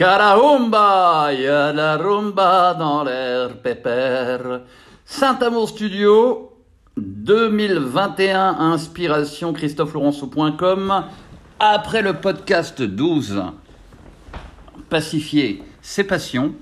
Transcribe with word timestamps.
Carahumba, 0.00 1.30
y 1.34 1.46
a 1.46 1.74
la 1.74 1.98
rumba 1.98 2.72
dans 2.72 3.04
l'air 3.04 3.58
pépère. 3.58 4.62
Saint-Amour 5.04 5.68
Studio, 5.68 6.56
2021, 6.96 8.60
inspiration 8.60 9.52
christophelaurenceau.com. 9.52 11.04
Après 11.58 12.00
le 12.00 12.14
podcast 12.14 12.80
12, 12.80 13.42
pacifier 14.88 15.62
ses 15.82 16.04
passions, 16.04 16.54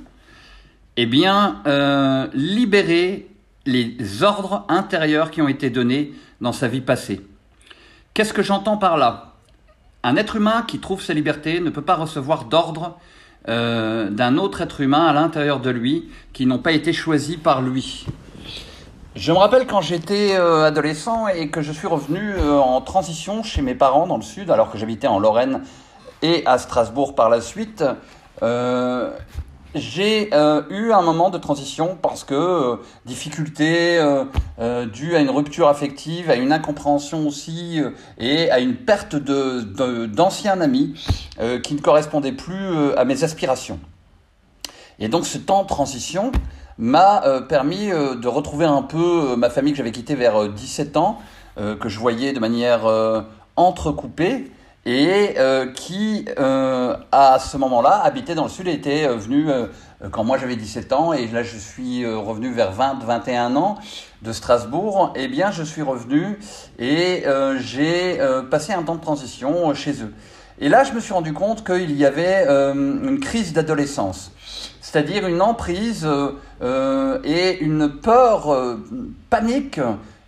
eh 0.96 1.06
bien, 1.06 1.62
euh, 1.68 2.26
libérer 2.34 3.30
les 3.66 4.24
ordres 4.24 4.64
intérieurs 4.68 5.30
qui 5.30 5.42
ont 5.42 5.48
été 5.48 5.70
donnés 5.70 6.12
dans 6.40 6.50
sa 6.50 6.66
vie 6.66 6.80
passée. 6.80 7.24
Qu'est-ce 8.14 8.32
que 8.32 8.42
j'entends 8.42 8.78
par 8.78 8.96
là? 8.96 9.36
Un 10.02 10.16
être 10.16 10.34
humain 10.34 10.64
qui 10.66 10.80
trouve 10.80 11.00
sa 11.00 11.14
liberté 11.14 11.60
ne 11.60 11.70
peut 11.70 11.82
pas 11.82 11.94
recevoir 11.94 12.46
d'ordre 12.46 12.98
euh, 13.48 14.10
d'un 14.10 14.36
autre 14.36 14.60
être 14.60 14.80
humain 14.80 15.06
à 15.06 15.12
l'intérieur 15.12 15.60
de 15.60 15.70
lui 15.70 16.10
qui 16.32 16.44
n'ont 16.44 16.58
pas 16.58 16.72
été 16.72 16.92
choisis 16.92 17.36
par 17.36 17.62
lui. 17.62 18.06
Je 19.14 19.32
me 19.32 19.38
rappelle 19.38 19.66
quand 19.66 19.80
j'étais 19.80 20.36
euh, 20.36 20.64
adolescent 20.64 21.28
et 21.28 21.48
que 21.48 21.62
je 21.62 21.72
suis 21.72 21.86
revenu 21.86 22.34
euh, 22.34 22.58
en 22.58 22.80
transition 22.80 23.42
chez 23.42 23.62
mes 23.62 23.74
parents 23.74 24.06
dans 24.06 24.16
le 24.16 24.22
sud, 24.22 24.50
alors 24.50 24.70
que 24.70 24.78
j'habitais 24.78 25.06
en 25.06 25.18
Lorraine 25.18 25.62
et 26.22 26.42
à 26.46 26.58
Strasbourg 26.58 27.14
par 27.14 27.30
la 27.30 27.40
suite 27.40 27.84
j'ai 29.74 30.30
eu 30.30 30.92
un 30.92 31.02
moment 31.02 31.28
de 31.28 31.36
transition 31.38 31.98
parce 32.00 32.24
que 32.24 32.80
difficulté 33.04 34.00
euh, 34.58 34.86
due 34.86 35.16
à 35.16 35.20
une 35.20 35.30
rupture 35.30 35.68
affective, 35.68 36.30
à 36.30 36.36
une 36.36 36.52
incompréhension 36.52 37.26
aussi 37.26 37.80
et 38.18 38.50
à 38.50 38.58
une 38.58 38.76
perte 38.76 39.16
de, 39.16 40.06
d'anciens 40.06 40.60
amis 40.60 40.94
qui 41.62 41.74
ne 41.74 41.80
correspondaient 41.80 42.32
plus 42.32 42.92
à 42.96 43.04
mes 43.04 43.22
aspirations. 43.22 43.78
Et 44.98 45.08
donc 45.08 45.26
ce 45.26 45.38
temps 45.38 45.62
de 45.62 45.68
transition 45.68 46.32
m'a 46.78 47.42
permis 47.48 47.88
de 47.88 48.28
retrouver 48.28 48.64
un 48.64 48.82
peu 48.82 49.36
ma 49.36 49.50
famille 49.50 49.72
que 49.72 49.78
j'avais 49.78 49.92
quittée 49.92 50.16
vers 50.16 50.48
17 50.48 50.96
ans, 50.96 51.18
que 51.56 51.88
je 51.88 51.98
voyais 51.98 52.32
de 52.32 52.40
manière 52.40 52.86
entrecoupée 53.54 54.50
et 54.88 55.34
euh, 55.36 55.70
qui, 55.72 56.24
euh, 56.38 56.96
à 57.12 57.38
ce 57.38 57.58
moment-là, 57.58 58.00
habitait 58.02 58.34
dans 58.34 58.44
le 58.44 58.48
sud 58.48 58.68
et 58.68 58.72
était 58.72 59.06
euh, 59.06 59.16
venu 59.16 59.48
quand 60.12 60.24
moi 60.24 60.38
j'avais 60.38 60.56
17 60.56 60.92
ans, 60.92 61.12
et 61.12 61.26
là 61.26 61.42
je 61.42 61.58
suis 61.58 62.06
revenu 62.06 62.52
vers 62.52 62.70
20, 62.70 63.00
21 63.04 63.56
ans 63.56 63.78
de 64.22 64.32
Strasbourg, 64.32 65.12
eh 65.16 65.28
bien 65.28 65.50
je 65.50 65.62
suis 65.62 65.82
revenu 65.82 66.38
et 66.78 67.24
j'ai 67.60 68.18
passé 68.50 68.72
un 68.72 68.82
temps 68.82 68.96
de 68.96 69.00
transition 69.00 69.72
chez 69.74 70.02
eux. 70.02 70.12
Et 70.60 70.68
là 70.68 70.82
je 70.82 70.92
me 70.92 71.00
suis 71.00 71.12
rendu 71.12 71.32
compte 71.32 71.64
qu'il 71.64 71.92
y 71.96 72.04
avait 72.04 72.46
une 72.48 73.20
crise 73.20 73.52
d'adolescence, 73.52 74.32
c'est-à-dire 74.80 75.26
une 75.26 75.40
emprise 75.40 76.08
et 76.62 77.58
une 77.60 77.88
peur 77.88 78.78
panique, 79.30 79.80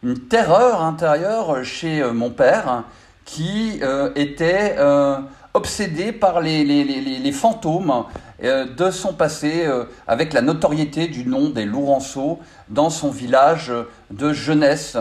une 0.03 0.19
terreur 0.19 0.83
intérieure 0.83 1.65
chez 1.65 2.05
mon 2.13 2.31
père 2.31 2.85
qui 3.31 3.79
euh, 3.83 4.11
était 4.17 4.75
euh, 4.79 5.19
obsédé 5.55 6.13
par 6.13 6.41
les, 6.41 7.33
fantômes 7.33 8.05
euh, 8.43 8.67
de 8.67 8.91
son 8.91 9.13
passé, 9.13 9.67
avec 10.07 10.33
la 10.33 10.43
notoriété 10.43 11.09
du 11.09 11.25
nom 11.25 11.51
des 11.51 11.65
Lourençaux 11.65 12.39
dans 12.69 12.91
son 12.91 13.11
village 13.11 13.73
de 14.11 14.33
jeunesse, 14.33 14.97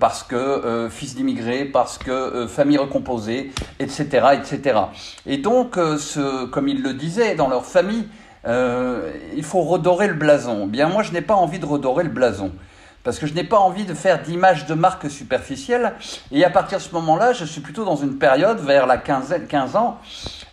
parce 0.00 0.22
que 0.22 0.88
fils 0.90 1.14
d'immigrés, 1.14 1.64
parce 1.66 1.98
que 1.98 2.46
famille 2.46 2.78
recomposée, 2.78 3.52
etc., 3.78 4.28
etc. 4.34 4.80
Et 5.26 5.36
donc, 5.36 5.78
comme 6.50 6.68
il 6.68 6.82
le 6.82 6.94
disait 6.94 7.34
dans 7.34 7.48
leur 7.48 7.66
famille, 7.66 8.06
il 8.46 9.44
faut 9.44 9.62
redorer 9.62 10.08
le 10.08 10.14
blason. 10.14 10.66
Bien, 10.66 10.88
moi, 10.88 11.02
je 11.02 11.12
n'ai 11.12 11.20
pas 11.20 11.34
envie 11.34 11.58
de 11.58 11.66
redorer 11.66 12.04
le 12.04 12.10
blason 12.10 12.52
parce 13.06 13.20
que 13.20 13.28
je 13.28 13.34
n'ai 13.34 13.44
pas 13.44 13.58
envie 13.58 13.84
de 13.84 13.94
faire 13.94 14.20
d'image 14.20 14.66
de 14.66 14.74
marque 14.74 15.08
superficielle. 15.08 15.92
Et 16.32 16.44
à 16.44 16.50
partir 16.50 16.78
de 16.78 16.82
ce 16.82 16.92
moment-là, 16.94 17.32
je 17.32 17.44
suis 17.44 17.60
plutôt 17.60 17.84
dans 17.84 17.94
une 17.94 18.18
période 18.18 18.58
vers 18.58 18.84
la 18.88 18.96
15, 18.96 19.42
15 19.48 19.76
ans, 19.76 19.98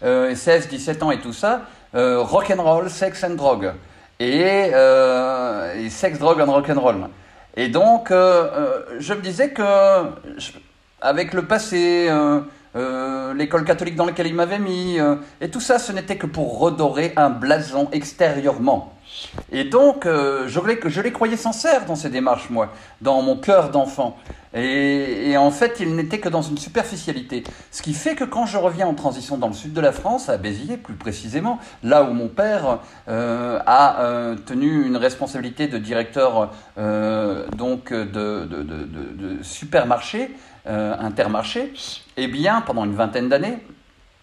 euh, 0.04 0.36
16, 0.36 0.68
17 0.68 1.02
ans 1.02 1.10
et 1.10 1.20
tout 1.20 1.34
ça, 1.34 1.62
euh, 1.96 2.22
rock 2.22 2.54
and 2.56 2.62
roll, 2.62 2.92
sex 2.92 3.24
and 3.24 3.32
drug. 3.32 3.74
Et, 4.20 4.70
euh, 4.72 5.74
et 5.80 5.90
sex, 5.90 6.20
drug 6.20 6.40
and 6.42 6.52
rock 6.52 6.70
and 6.70 6.80
roll. 6.80 7.08
Et 7.58 7.70
donc, 7.70 8.12
euh, 8.12 8.48
euh, 8.54 8.80
je 9.00 9.16
me 9.16 9.22
disais 9.22 9.50
que, 9.50 9.64
avec 11.02 11.34
le 11.34 11.46
passé, 11.46 12.08
euh, 12.76 13.34
l'école 13.34 13.66
catholique 13.66 13.96
dans 13.96 14.06
laquelle 14.06 14.28
il 14.28 14.36
m'avait 14.36 14.60
mis, 14.60 14.98
et 15.42 15.50
tout 15.50 15.62
ça, 15.62 15.80
ce 15.80 15.92
n'était 15.92 16.18
que 16.18 16.28
pour 16.28 16.60
redorer 16.60 17.14
un 17.16 17.30
blason 17.30 17.90
extérieurement. 17.92 18.94
Et 19.52 19.64
donc, 19.64 20.06
euh, 20.06 20.48
je, 20.48 20.60
je, 20.86 21.02
les 21.02 21.12
croyais 21.12 21.38
sincères 21.38 21.86
dans 21.86 21.96
ces 21.96 22.10
démarches, 22.10 22.50
moi, 22.50 22.70
dans 23.02 23.22
mon 23.22 23.38
cœur 23.38 23.70
d'enfant. 23.70 24.18
Et, 24.56 25.36
en 25.36 25.50
fait, 25.50 25.80
ils 25.80 25.96
n'étaient 25.96 26.20
que 26.20 26.30
dans 26.30 26.44
une 26.44 26.60
superficialité. 26.60 27.44
Ce 27.72 27.82
qui 27.82 27.94
fait 27.94 28.14
que 28.14 28.24
quand 28.24 28.46
je 28.46 28.58
reviens 28.58 28.86
en 28.86 28.94
transition 28.94 29.38
dans 29.38 29.48
le 29.48 29.54
sud 29.54 29.74
de 29.74 29.82
la 29.82 29.92
France, 29.92 30.30
à 30.30 30.38
Béziers 30.38 30.78
plus 30.78 30.94
précisément, 30.94 31.60
là 31.84 32.04
où 32.04 32.14
mon 32.14 32.28
père 32.28 32.80
euh, 33.08 33.60
a 33.66 34.02
euh, 34.02 34.36
tenu 34.36 34.86
une 34.86 34.98
responsabilité 34.98 35.68
de 35.68 35.80
directeur 35.80 36.52
donc 37.58 37.92
de 37.92 39.40
supermarché, 39.42 40.36
intermarché, 40.66 41.74
eh 42.18 42.28
bien, 42.28 42.62
pendant 42.62 42.86
une 42.86 42.96
vingtaine 42.96 43.30
d'années, 43.30 43.58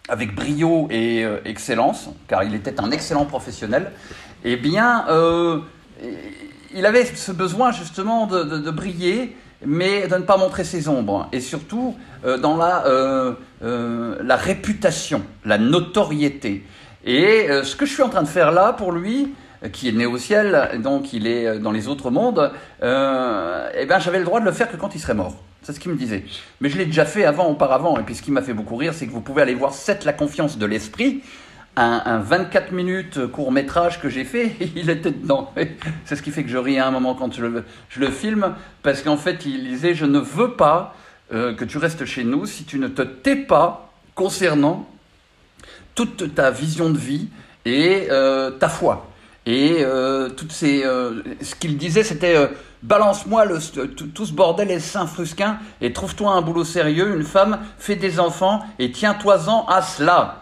avec 0.09 0.33
brio 0.33 0.87
et 0.89 1.23
excellence, 1.45 2.09
car 2.27 2.43
il 2.43 2.55
était 2.55 2.81
un 2.81 2.91
excellent 2.91 3.25
professionnel, 3.25 3.91
eh 4.43 4.57
bien, 4.57 5.05
euh, 5.09 5.59
il 6.73 6.85
avait 6.85 7.05
ce 7.05 7.31
besoin 7.31 7.71
justement 7.71 8.27
de, 8.27 8.71
briller, 8.71 9.35
mais 9.65 10.07
de 10.07 10.15
ne 10.15 10.23
pas 10.23 10.37
montrer 10.37 10.63
ses 10.63 10.87
ombres. 10.87 11.27
Et 11.31 11.39
surtout, 11.39 11.95
euh, 12.25 12.37
dans 12.37 12.57
la, 12.57 12.85
euh, 12.85 13.35
la 13.61 14.35
réputation, 14.35 15.23
la 15.45 15.57
notoriété. 15.57 16.65
Et 17.03 17.47
ce 17.63 17.75
que 17.75 17.87
je 17.87 17.93
suis 17.93 18.03
en 18.03 18.09
train 18.09 18.21
de 18.21 18.27
faire 18.27 18.51
là, 18.51 18.73
pour 18.73 18.91
lui, 18.91 19.33
qui 19.73 19.89
est 19.89 19.91
né 19.91 20.05
au 20.05 20.19
ciel, 20.19 20.79
donc 20.83 21.13
il 21.13 21.25
est 21.25 21.57
dans 21.57 21.71
les 21.71 21.87
autres 21.87 22.11
mondes, 22.11 22.51
eh 22.79 22.85
ben, 22.85 23.99
j'avais 23.99 24.19
le 24.19 24.25
droit 24.25 24.39
de 24.39 24.45
le 24.45 24.51
faire 24.51 24.69
que 24.69 24.77
quand 24.77 24.93
il 24.93 24.99
serait 24.99 25.15
mort. 25.15 25.35
C'est 25.63 25.73
ce 25.73 25.79
qu'il 25.79 25.91
me 25.91 25.97
disait. 25.97 26.25
Mais 26.59 26.69
je 26.69 26.77
l'ai 26.77 26.85
déjà 26.85 27.05
fait 27.05 27.23
avant, 27.23 27.47
auparavant. 27.47 27.99
Et 27.99 28.03
puis 28.03 28.15
ce 28.15 28.21
qui 28.21 28.31
m'a 28.31 28.41
fait 28.41 28.53
beaucoup 28.53 28.75
rire, 28.75 28.93
c'est 28.93 29.05
que 29.05 29.11
vous 29.11 29.21
pouvez 29.21 29.41
aller 29.41 29.53
voir 29.53 29.73
7 29.73 30.05
la 30.05 30.13
confiance 30.13 30.57
de 30.57 30.65
l'esprit 30.65 31.21
un, 31.75 32.19
24 32.19 32.71
minutes 32.71 33.27
court 33.27 33.51
métrage 33.51 34.01
que 34.01 34.09
j'ai 34.09 34.23
fait, 34.23 34.55
il 34.75 34.89
était 34.89 35.11
dedans. 35.11 35.53
C'est 36.05 36.15
ce 36.15 36.21
qui 36.21 36.31
fait 36.31 36.43
que 36.43 36.49
je 36.49 36.57
ris 36.57 36.77
à 36.79 36.87
un 36.87 36.91
moment 36.91 37.15
quand 37.15 37.33
je 37.33 37.45
le, 37.45 38.09
filme, 38.09 38.55
parce 38.83 39.01
qu'en 39.01 39.17
fait, 39.17 39.45
il 39.45 39.63
disait, 39.63 39.93
je 39.93 40.05
ne 40.05 40.19
veux 40.19 40.51
pas 40.51 40.95
euh, 41.33 41.53
que 41.53 41.65
tu 41.65 41.77
restes 41.77 42.05
chez 42.05 42.23
nous 42.23 42.45
si 42.45 42.65
tu 42.65 42.77
ne 42.79 42.87
te 42.87 43.01
tais 43.01 43.35
pas 43.35 43.91
concernant 44.15 44.87
toute 45.95 46.35
ta 46.35 46.51
vision 46.51 46.89
de 46.89 46.97
vie 46.97 47.29
et 47.65 48.07
euh, 48.09 48.51
ta 48.51 48.69
foi. 48.69 49.09
Et 49.45 49.77
euh, 49.79 50.29
toutes 50.29 50.51
ces, 50.51 50.83
ce 50.83 51.55
qu'il 51.55 51.77
disait, 51.77 52.03
c'était 52.03 52.49
balance-moi 52.83 53.45
tout, 54.13 54.25
ce 54.25 54.33
bordel 54.33 54.71
et 54.71 54.79
Saint-Frusquin 54.79 55.57
et 55.81 55.93
trouve-toi 55.93 56.31
un 56.31 56.41
boulot 56.41 56.63
sérieux, 56.63 57.15
une 57.15 57.23
femme, 57.23 57.59
fais 57.77 57.95
des 57.95 58.19
enfants 58.19 58.65
et 58.79 58.91
tiens-toi-en 58.91 59.65
à 59.67 59.81
cela. 59.81 60.37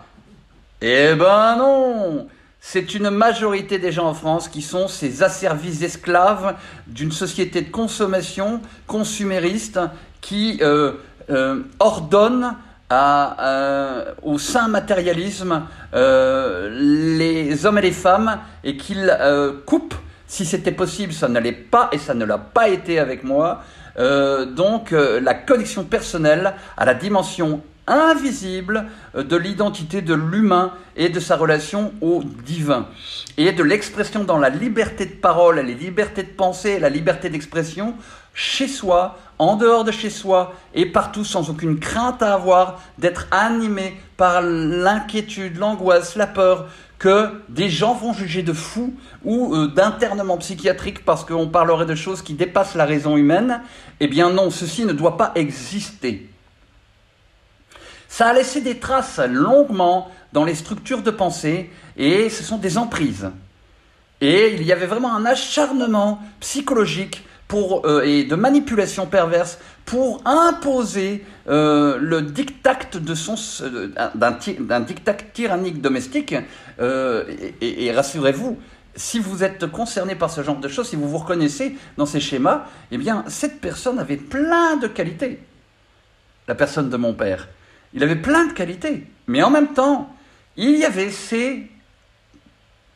Eh 0.81 1.15
ben 1.15 1.57
non 1.57 2.27
c'est 2.61 2.93
une 2.93 3.09
majorité 3.09 3.79
des 3.79 3.91
gens 3.91 4.07
en 4.07 4.13
France 4.13 4.49
qui 4.49 4.61
sont 4.61 4.87
ces 4.87 5.23
asservis 5.23 5.83
esclaves 5.83 6.55
d'une 6.87 7.11
société 7.11 7.61
de 7.61 7.71
consommation 7.71 8.61
consumériste 8.85 9.79
qui 10.21 10.59
euh, 10.61 10.93
euh, 11.29 11.63
ordonne 11.79 12.55
euh, 12.91 14.13
au 14.23 14.37
saint 14.39 14.67
matérialisme 14.67 15.63
les 15.93 17.65
hommes 17.65 17.77
et 17.77 17.81
les 17.81 17.91
femmes 17.91 18.39
et 18.63 18.77
qu'il 18.77 19.17
coupe, 19.65 19.95
si 20.29 20.45
c'était 20.45 20.71
possible, 20.71 21.11
ça 21.11 21.27
n'allait 21.27 21.51
pas 21.51 21.89
et 21.91 21.97
ça 21.97 22.13
ne 22.13 22.23
l'a 22.23 22.37
pas 22.37 22.69
été 22.69 22.99
avec 22.99 23.25
moi, 23.25 23.63
donc 23.97 24.91
la 24.91 25.33
connexion 25.33 25.83
personnelle 25.83 26.53
à 26.77 26.85
la 26.85 26.93
dimension 26.93 27.61
invisible 27.89 28.85
euh, 29.15 29.23
de 29.23 29.35
l'identité 29.35 30.01
de 30.01 30.13
l'humain 30.13 30.71
et 30.95 31.09
de 31.09 31.19
sa 31.19 31.35
relation 31.35 31.93
au 32.01 32.23
divin. 32.45 32.87
Et 33.37 33.51
de 33.51 33.63
l'expression 33.63 34.23
dans 34.23 34.37
la 34.37 34.49
liberté 34.49 35.05
de 35.05 35.15
parole, 35.15 35.55
la 35.55 35.63
liberté 35.63 36.23
de 36.23 36.29
pensée, 36.29 36.79
la 36.79 36.89
liberté 36.89 37.29
d'expression, 37.29 37.95
chez 38.33 38.67
soi, 38.67 39.17
en 39.39 39.55
dehors 39.55 39.83
de 39.83 39.91
chez 39.91 40.09
soi 40.09 40.53
et 40.73 40.85
partout 40.85 41.25
sans 41.25 41.49
aucune 41.49 41.79
crainte 41.79 42.21
à 42.21 42.33
avoir 42.33 42.81
d'être 42.97 43.27
animé 43.31 43.99
par 44.17 44.41
l'inquiétude, 44.41 45.57
l'angoisse, 45.57 46.15
la 46.15 46.27
peur 46.27 46.67
que 46.99 47.41
des 47.47 47.69
gens 47.69 47.93
vont 47.93 48.13
juger 48.13 48.43
de 48.43 48.51
fou 48.51 48.93
ou 49.23 49.55
euh, 49.55 49.67
d'internement 49.67 50.37
psychiatrique 50.37 51.05
parce 51.05 51.23
qu'on 51.23 51.47
parlerait 51.47 51.85
de 51.85 51.95
choses 51.95 52.21
qui 52.21 52.33
dépassent 52.33 52.75
la 52.75 52.85
raison 52.85 53.15
humaine. 53.15 53.61
Eh 54.01 54.07
bien 54.07 54.29
non, 54.31 54.51
ceci 54.51 54.85
ne 54.85 54.91
doit 54.91 55.17
pas 55.17 55.31
exister. 55.35 56.29
Ça 58.09 58.27
a 58.27 58.33
laissé 58.33 58.59
des 58.59 58.79
traces 58.79 59.19
longuement 59.19 60.11
dans 60.33 60.43
les 60.43 60.55
structures 60.55 61.01
de 61.01 61.11
pensée 61.11 61.71
et 61.95 62.29
ce 62.29 62.43
sont 62.43 62.57
des 62.57 62.77
emprises. 62.77 63.31
Et 64.19 64.53
il 64.53 64.63
y 64.63 64.73
avait 64.73 64.85
vraiment 64.85 65.15
un 65.15 65.25
acharnement 65.25 66.21
psychologique 66.41 67.23
euh, 67.51 68.01
et 68.03 68.25
de 68.25 68.35
manipulation 68.35 69.07
perverse 69.07 69.57
pour 69.85 70.21
imposer 70.25 71.25
euh, 71.47 71.97
le 71.99 72.21
diktat 72.21 72.77
de 72.93 73.15
son 73.15 73.35
euh, 73.63 73.87
d'un 74.13 74.79
diktat 74.81 75.15
tyrannique 75.33 75.81
domestique. 75.81 76.35
et, 76.79 77.85
et 77.85 77.91
rassurez-vous, 77.91 78.57
si 78.95 79.19
vous 79.19 79.43
êtes 79.43 79.65
concerné 79.67 80.15
par 80.15 80.29
ce 80.29 80.43
genre 80.43 80.59
de 80.59 80.67
choses, 80.67 80.89
si 80.89 80.95
vous 80.95 81.09
vous 81.09 81.17
reconnaissez 81.17 81.75
dans 81.97 82.05
ces 82.05 82.19
schémas, 82.19 82.65
eh 82.91 82.97
bien, 82.97 83.23
cette 83.27 83.61
personne 83.61 83.97
avait 83.97 84.17
plein 84.17 84.77
de 84.77 84.87
qualités. 84.87 85.39
La 86.47 86.55
personne 86.55 86.89
de 86.89 86.97
mon 86.97 87.13
père. 87.13 87.47
Il 87.93 88.03
avait 88.03 88.15
plein 88.15 88.45
de 88.45 88.53
qualités. 88.53 89.07
Mais 89.27 89.41
en 89.41 89.49
même 89.49 89.73
temps, 89.73 90.13
il 90.55 90.77
y 90.77 90.85
avait 90.85 91.11
ces 91.11 91.67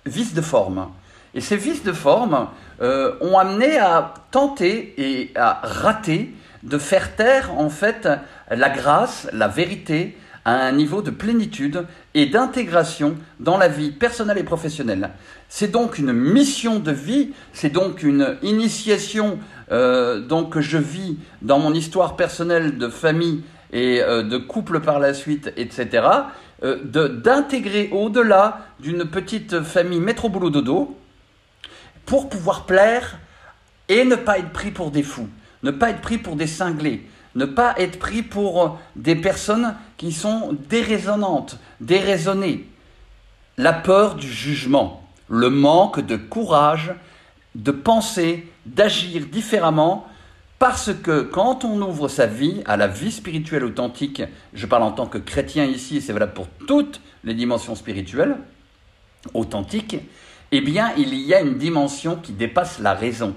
vices 0.06 0.34
de 0.34 0.42
forme. 0.42 0.90
Et 1.36 1.42
ces 1.42 1.58
vices 1.58 1.84
de 1.84 1.94
forme 1.94 2.48
euh, 2.82 3.16
ont 3.22 3.38
amené 3.38 3.78
à 3.78 4.14
tenter 4.32 4.94
et 4.98 5.32
à 5.36 5.62
rater 5.64 6.34
de 6.64 6.78
faire 6.78 7.16
taire 7.16 7.52
en 7.58 7.70
fait 7.70 8.08
la 8.50 8.70
grâce, 8.70 9.28
la 9.34 9.48
vérité 9.48 10.18
à 10.46 10.54
un 10.54 10.72
niveau 10.74 11.02
de 11.02 11.10
plénitude 11.10 11.86
et 12.14 12.26
d'intégration 12.26 13.16
dans 13.40 13.58
la 13.58 13.68
vie 13.68 13.92
personnelle 13.92 14.38
et 14.38 14.44
professionnelle. 14.44 15.12
C'est 15.50 15.72
donc 15.72 15.98
une 15.98 16.12
mission 16.12 16.80
de 16.80 16.92
vie, 16.92 17.32
c'est 17.54 17.70
donc 17.70 18.04
une 18.04 18.38
initiation 18.44 19.40
euh, 19.72 20.22
que 20.52 20.62
je 20.62 20.78
vis 20.78 21.18
dans 21.42 21.60
mon 21.60 21.74
histoire 21.74 22.16
personnelle 22.16 22.78
de 22.78 22.90
famille 22.90 23.44
et 23.72 24.02
euh, 24.02 24.24
de 24.24 24.38
couple 24.38 24.82
par 24.82 25.00
la 25.00 25.14
suite, 25.14 25.52
etc. 25.58 26.08
D'intégrer 26.86 27.90
au-delà 27.92 28.60
d'une 28.80 29.04
petite 29.04 29.62
famille 29.64 30.00
métro 30.00 30.30
boulot 30.30 30.50
dodo 30.50 30.96
pour 32.06 32.30
pouvoir 32.30 32.66
plaire 32.66 33.20
et 33.90 34.06
ne 34.06 34.16
pas 34.16 34.40
être 34.40 34.52
pris 34.52 34.72
pour 34.72 34.92
des 34.92 35.04
fous, 35.04 35.30
ne 35.64 35.72
pas 35.72 35.90
être 35.90 36.02
pris 36.02 36.18
pour 36.18 36.36
des 36.36 36.48
cinglés, 36.48 37.08
ne 37.36 37.46
pas 37.46 37.74
être 37.78 38.00
pris 38.00 38.24
pour 38.24 38.80
des 38.96 39.16
personnes 39.16 39.76
qui 39.98 40.12
sont 40.12 40.58
déraisonnantes, 40.70 41.58
déraisonnées. 41.82 42.68
La 43.58 43.74
peur 43.74 44.16
du 44.16 44.28
jugement, 44.28 45.04
le 45.30 45.50
manque 45.50 46.00
de 46.00 46.16
courage 46.16 46.94
de 47.56 47.72
penser, 47.72 48.48
d'agir 48.66 49.26
différemment, 49.28 50.08
parce 50.60 50.92
que 50.94 51.22
quand 51.22 51.66
on 51.66 51.82
ouvre 51.82 52.08
sa 52.08 52.26
vie 52.26 52.62
à 52.66 52.78
la 52.78 52.88
vie 52.88 53.12
spirituelle 53.12 53.66
authentique, 53.66 54.24
je 54.54 54.66
parle 54.66 54.84
en 54.84 54.92
tant 54.92 55.08
que 55.08 55.18
chrétien 55.18 55.66
ici, 55.66 55.98
et 55.98 56.02
c'est 56.02 56.14
valable 56.14 56.34
pour 56.34 56.48
toutes 56.68 57.02
les 57.24 57.34
dimensions 57.34 57.76
spirituelles 57.76 58.38
authentiques, 59.34 59.98
eh 60.54 60.62
bien 60.62 60.94
il 60.98 61.16
y 61.16 61.34
a 61.34 61.42
une 61.42 61.58
dimension 61.58 62.16
qui 62.16 62.32
dépasse 62.32 62.80
la 62.80 62.94
raison. 62.94 63.36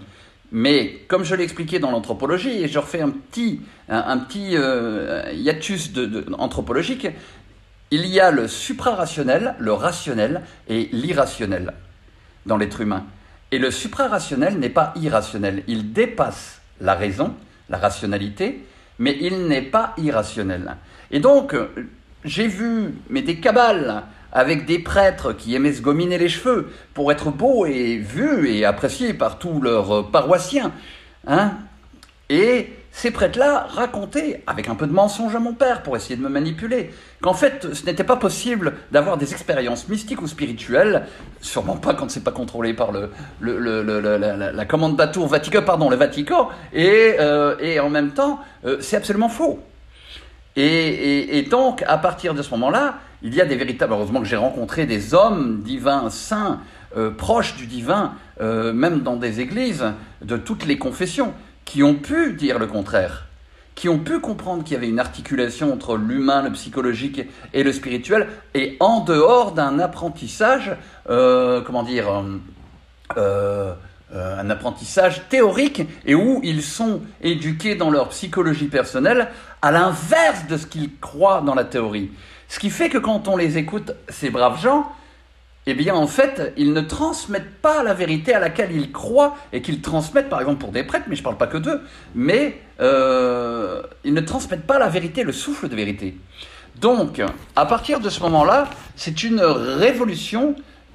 Mais 0.52 1.00
comme 1.08 1.24
je 1.24 1.34
l'ai 1.34 1.44
expliqué 1.44 1.78
dans 1.78 1.90
l'anthropologie, 1.90 2.62
et 2.62 2.68
je 2.68 2.78
refais 2.78 3.00
un 3.00 3.10
petit, 3.10 3.62
un, 3.88 4.18
petit 4.18 4.50
euh, 4.52 5.32
hiatus 5.32 5.90
anthropologique, 6.38 7.08
il 7.90 8.06
y 8.06 8.20
a 8.20 8.30
le 8.30 8.48
suprarationnel, 8.48 9.54
le 9.58 9.72
rationnel 9.72 10.42
et 10.68 10.88
l'irrationnel 10.92 11.72
dans 12.44 12.56
l'être 12.56 12.80
humain. 12.80 13.06
Et 13.50 13.58
le 13.58 13.70
suprarationnel 13.70 14.58
n'est 14.58 14.68
pas 14.68 14.92
irrationnel, 14.96 15.62
il 15.68 15.92
dépasse 15.92 16.60
la 16.80 16.94
raison, 16.94 17.34
la 17.70 17.78
rationalité, 17.78 18.64
mais 18.98 19.16
il 19.20 19.46
n'est 19.46 19.62
pas 19.62 19.94
irrationnel. 19.98 20.76
Et 21.10 21.20
donc, 21.20 21.56
j'ai 22.24 22.46
vu, 22.46 22.94
mais 23.08 23.22
des 23.22 23.40
cabales 23.40 24.02
avec 24.36 24.66
des 24.66 24.78
prêtres 24.78 25.32
qui 25.32 25.54
aimaient 25.54 25.72
se 25.72 25.80
gominer 25.80 26.18
les 26.18 26.28
cheveux 26.28 26.68
pour 26.92 27.10
être 27.10 27.30
beaux 27.30 27.64
et 27.64 27.96
vus 27.96 28.50
et 28.50 28.66
appréciés 28.66 29.14
par 29.14 29.38
tous 29.38 29.62
leurs 29.62 30.10
paroissiens. 30.10 30.72
Hein 31.26 31.54
et 32.28 32.70
ces 32.92 33.10
prêtres-là 33.10 33.66
racontaient, 33.68 34.42
avec 34.46 34.68
un 34.68 34.74
peu 34.74 34.86
de 34.86 34.92
mensonge 34.92 35.34
à 35.34 35.38
mon 35.38 35.54
père 35.54 35.82
pour 35.82 35.96
essayer 35.96 36.16
de 36.16 36.22
me 36.22 36.28
manipuler, 36.28 36.90
qu'en 37.22 37.32
fait, 37.32 37.74
ce 37.74 37.86
n'était 37.86 38.04
pas 38.04 38.16
possible 38.16 38.74
d'avoir 38.92 39.16
des 39.16 39.32
expériences 39.32 39.88
mystiques 39.88 40.20
ou 40.20 40.26
spirituelles, 40.26 41.06
sûrement 41.40 41.76
pas 41.76 41.94
quand 41.94 42.10
c'est 42.10 42.24
pas 42.24 42.30
contrôlé 42.30 42.74
par 42.74 42.92
le, 42.92 43.10
la, 43.40 44.64
commande 44.66 44.96
Batour 44.96 45.28
Vatican, 45.28 45.62
pardon, 45.64 45.88
le 45.88 45.96
Vatican, 45.96 46.50
et, 46.74 47.16
euh, 47.20 47.56
et 47.60 47.80
en 47.80 47.88
même 47.88 48.10
temps, 48.10 48.40
euh, 48.66 48.78
c'est 48.80 48.96
absolument 48.96 49.30
faux. 49.30 49.60
Et, 50.56 51.42
donc, 51.50 51.84
à 51.86 51.98
partir 51.98 52.32
de 52.32 52.42
ce 52.42 52.50
moment-là, 52.50 52.98
il 53.22 53.34
y 53.34 53.40
a 53.40 53.44
des 53.44 53.56
véritables. 53.56 53.92
Heureusement 53.92 54.20
que 54.20 54.26
j'ai 54.26 54.36
rencontré 54.36 54.86
des 54.86 55.12
hommes 55.12 55.62
divins, 55.62 56.08
saints, 56.08 56.60
euh, 56.96 57.10
proches 57.10 57.56
du 57.56 57.66
divin, 57.66 58.14
euh, 58.40 58.72
même 58.72 59.00
dans 59.00 59.16
des 59.16 59.40
églises 59.40 59.84
de 60.22 60.36
toutes 60.36 60.64
les 60.64 60.78
confessions, 60.78 61.34
qui 61.66 61.82
ont 61.82 61.94
pu 61.94 62.32
dire 62.32 62.58
le 62.58 62.66
contraire, 62.66 63.26
qui 63.74 63.90
ont 63.90 63.98
pu 63.98 64.20
comprendre 64.20 64.64
qu'il 64.64 64.74
y 64.74 64.76
avait 64.76 64.88
une 64.88 65.00
articulation 65.00 65.72
entre 65.72 65.96
l'humain, 65.96 66.42
le 66.42 66.52
psychologique 66.52 67.22
et 67.52 67.62
le 67.62 67.72
spirituel, 67.72 68.28
et 68.54 68.76
en 68.80 69.00
dehors 69.00 69.52
d'un 69.52 69.78
apprentissage, 69.78 70.74
euh, 71.10 71.60
comment 71.60 71.82
dire, 71.82 72.24
euh, 74.14 74.40
un 74.40 74.50
apprentissage 74.50 75.28
théorique 75.28 75.82
et 76.04 76.14
où 76.14 76.40
ils 76.44 76.62
sont 76.62 77.02
éduqués 77.22 77.74
dans 77.74 77.90
leur 77.90 78.10
psychologie 78.10 78.68
personnelle 78.68 79.28
à 79.62 79.72
l'inverse 79.72 80.46
de 80.48 80.56
ce 80.56 80.66
qu'ils 80.66 80.96
croient 81.00 81.40
dans 81.40 81.56
la 81.56 81.64
théorie. 81.64 82.12
Ce 82.48 82.60
qui 82.60 82.70
fait 82.70 82.88
que 82.88 82.98
quand 82.98 83.26
on 83.26 83.36
les 83.36 83.58
écoute, 83.58 83.92
ces 84.08 84.30
braves 84.30 84.62
gens, 84.62 84.86
eh 85.66 85.74
bien 85.74 85.96
en 85.96 86.06
fait, 86.06 86.52
ils 86.56 86.72
ne 86.72 86.80
transmettent 86.80 87.60
pas 87.60 87.82
la 87.82 87.94
vérité 87.94 88.32
à 88.32 88.38
laquelle 88.38 88.70
ils 88.70 88.92
croient 88.92 89.36
et 89.52 89.60
qu'ils 89.60 89.80
transmettent 89.80 90.28
par 90.28 90.40
exemple 90.40 90.60
pour 90.60 90.70
des 90.70 90.84
prêtres, 90.84 91.06
mais 91.08 91.16
je 91.16 91.22
ne 91.22 91.24
parle 91.24 91.38
pas 91.38 91.48
que 91.48 91.58
d'eux, 91.58 91.80
mais 92.14 92.60
euh, 92.80 93.82
ils 94.04 94.14
ne 94.14 94.20
transmettent 94.20 94.66
pas 94.66 94.78
la 94.78 94.88
vérité, 94.88 95.24
le 95.24 95.32
souffle 95.32 95.68
de 95.68 95.74
vérité. 95.74 96.16
Donc, 96.80 97.20
à 97.56 97.66
partir 97.66 97.98
de 97.98 98.08
ce 98.08 98.20
moment-là, 98.20 98.68
c'est 98.94 99.24
une 99.24 99.40
révolution 99.40 100.54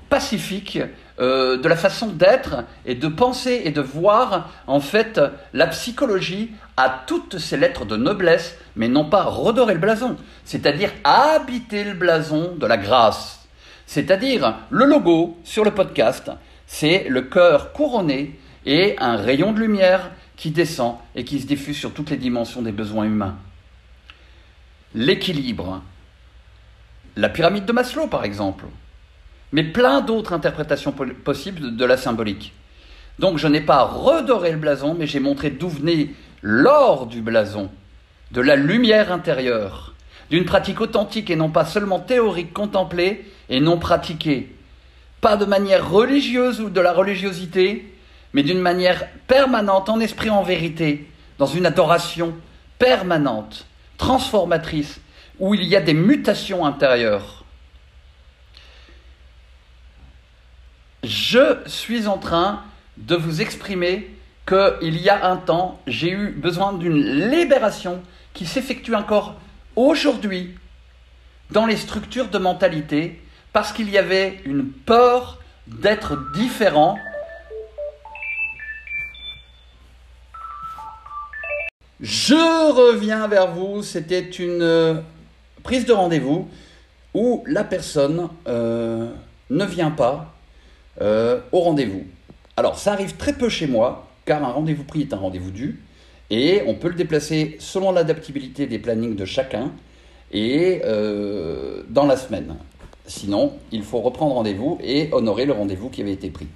pacifique 0.09 0.79
euh, 1.21 1.57
de 1.57 1.67
la 1.67 1.75
façon 1.75 2.07
d'être 2.07 2.63
et 2.83 2.95
de 2.95 3.07
penser 3.07 3.61
et 3.65 3.69
de 3.69 3.81
voir 3.81 4.49
en 4.65 4.79
fait 4.79 5.21
la 5.53 5.67
psychologie 5.67 6.49
à 6.77 7.03
toutes 7.05 7.37
ces 7.37 7.57
lettres 7.57 7.85
de 7.85 7.95
noblesse, 7.95 8.57
mais 8.75 8.87
non 8.87 9.05
pas 9.05 9.23
redorer 9.23 9.75
le 9.75 9.79
blason, 9.79 10.17
c'est-à-dire 10.45 10.91
habiter 11.03 11.83
le 11.83 11.93
blason 11.93 12.55
de 12.55 12.65
la 12.65 12.77
grâce. 12.77 13.47
C'est-à-dire 13.85 14.55
le 14.71 14.85
logo 14.85 15.37
sur 15.43 15.63
le 15.63 15.71
podcast, 15.71 16.31
c'est 16.65 17.05
le 17.07 17.21
cœur 17.21 17.71
couronné 17.71 18.39
et 18.65 18.95
un 18.97 19.15
rayon 19.15 19.51
de 19.51 19.59
lumière 19.59 20.09
qui 20.37 20.49
descend 20.49 20.95
et 21.13 21.23
qui 21.23 21.39
se 21.39 21.45
diffuse 21.45 21.77
sur 21.77 21.93
toutes 21.93 22.09
les 22.09 22.17
dimensions 22.17 22.63
des 22.63 22.71
besoins 22.71 23.05
humains. 23.05 23.35
L'équilibre. 24.95 25.83
La 27.15 27.29
pyramide 27.29 27.65
de 27.65 27.73
Maslow, 27.73 28.07
par 28.07 28.23
exemple 28.23 28.65
mais 29.51 29.63
plein 29.63 30.01
d'autres 30.01 30.33
interprétations 30.33 30.93
possibles 31.23 31.75
de 31.75 31.85
la 31.85 31.97
symbolique. 31.97 32.53
Donc 33.19 33.37
je 33.37 33.47
n'ai 33.47 33.61
pas 33.61 33.83
redoré 33.83 34.51
le 34.51 34.57
blason, 34.57 34.95
mais 34.97 35.07
j'ai 35.07 35.19
montré 35.19 35.49
d'où 35.49 35.69
venait 35.69 36.09
l'or 36.41 37.05
du 37.05 37.21
blason, 37.21 37.69
de 38.31 38.41
la 38.41 38.55
lumière 38.55 39.11
intérieure, 39.11 39.93
d'une 40.29 40.45
pratique 40.45 40.81
authentique 40.81 41.29
et 41.29 41.35
non 41.35 41.49
pas 41.49 41.65
seulement 41.65 41.99
théorique 41.99 42.53
contemplée 42.53 43.25
et 43.49 43.59
non 43.59 43.77
pratiquée. 43.77 44.55
Pas 45.19 45.37
de 45.37 45.45
manière 45.45 45.91
religieuse 45.91 46.61
ou 46.61 46.69
de 46.69 46.81
la 46.81 46.93
religiosité, 46.93 47.93
mais 48.33 48.43
d'une 48.43 48.61
manière 48.61 49.07
permanente, 49.27 49.89
en 49.89 49.99
esprit, 49.99 50.29
en 50.29 50.41
vérité, 50.41 51.07
dans 51.37 51.45
une 51.45 51.65
adoration 51.65 52.33
permanente, 52.79 53.65
transformatrice, 53.97 54.99
où 55.39 55.53
il 55.53 55.63
y 55.65 55.75
a 55.75 55.81
des 55.81 55.93
mutations 55.93 56.65
intérieures. 56.65 57.40
Je 61.03 61.57
suis 61.65 62.07
en 62.07 62.17
train 62.17 62.63
de 62.97 63.15
vous 63.15 63.41
exprimer 63.41 64.09
qu'il 64.47 64.97
y 65.01 65.09
a 65.09 65.25
un 65.25 65.37
temps, 65.37 65.79
j'ai 65.87 66.11
eu 66.11 66.29
besoin 66.29 66.73
d'une 66.73 67.29
libération 67.29 68.01
qui 68.33 68.45
s'effectue 68.45 68.95
encore 68.95 69.39
aujourd'hui 69.75 70.55
dans 71.51 71.65
les 71.65 71.77
structures 71.77 72.29
de 72.29 72.37
mentalité 72.37 73.21
parce 73.53 73.73
qu'il 73.73 73.89
y 73.89 73.97
avait 73.97 74.39
une 74.45 74.71
peur 74.71 75.39
d'être 75.67 76.31
différent. 76.33 76.97
Je 81.99 82.71
reviens 82.71 83.27
vers 83.27 83.51
vous, 83.51 83.83
c'était 83.83 84.27
une 84.27 84.61
euh, 84.61 84.95
prise 85.63 85.85
de 85.85 85.93
rendez-vous 85.93 86.49
où 87.13 87.43
la 87.45 87.63
personne 87.63 88.29
euh, 88.47 89.11
ne 89.49 89.65
vient 89.65 89.91
pas 89.91 90.30
euh, 91.01 91.41
au 91.51 91.59
rendez-vous. 91.59 92.03
Alors, 92.55 92.77
ça 92.77 92.93
arrive 92.93 93.17
très 93.17 93.33
peu 93.33 93.49
chez 93.49 93.67
moi, 93.67 94.07
car 94.25 94.43
un 94.43 94.51
rendez-vous 94.51 94.83
pris 94.83 95.01
est 95.01 95.13
un 95.13 95.17
rendez-vous 95.17 95.51
dû, 95.51 95.83
et 96.29 96.61
on 96.67 96.75
peut 96.75 96.87
le 96.87 96.95
déplacer 96.95 97.57
selon 97.59 97.91
l'adaptabilité 97.91 98.67
des 98.67 98.79
plannings 98.79 99.15
de 99.15 99.25
chacun. 99.25 99.71
et 100.33 100.81
dans 101.89 102.05
la 102.05 102.15
semaine. 102.15 102.55
Sinon, 103.05 103.51
il 103.73 103.83
faut 103.83 103.99
reprendre 103.99 104.35
rendez-vous 104.35 104.77
et 104.81 105.09
honorer 105.11 105.45
le 105.45 105.51
rendez-vous 105.51 105.89
qui 105.89 106.01
avait 106.01 106.13
été 106.13 106.29
pris. 106.29 106.47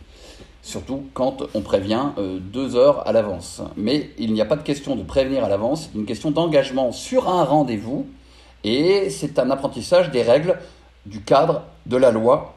Surtout 0.62 1.04
quand 1.14 1.44
on 1.54 1.60
prévient 1.60 2.12
deux 2.40 2.78
heures 2.78 3.06
à 3.06 3.12
l'avance. 3.12 3.62
Mais 3.76 4.12
il 4.18 4.32
n'y 4.32 4.40
a 4.40 4.46
pas 4.46 4.56
de 4.56 4.64
question 4.64 4.96
de 4.96 5.04
prévenir 5.04 5.44
à 5.44 5.50
l'avance, 5.50 5.90
une 5.94 6.06
question 6.06 6.32
d'engagement 6.32 6.94
sur 6.94 7.28
un 7.28 7.44
rendez-vous. 7.44 8.08
Et 8.64 9.10
c'est 9.10 9.38
un 9.38 9.52
apprentissage 9.52 10.10
des 10.12 10.24
règles 10.24 10.58
du 11.06 11.22
cadre 11.22 11.64
de 11.86 11.98
la 11.98 12.12
loi 12.12 12.55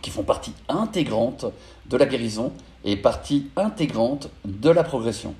qui 0.00 0.10
font 0.10 0.22
partie 0.22 0.52
intégrante 0.68 1.46
de 1.88 1.96
la 1.96 2.06
guérison 2.06 2.52
et 2.84 2.96
partie 2.96 3.48
intégrante 3.56 4.30
de 4.44 4.70
la 4.70 4.82
progression. 4.82 5.34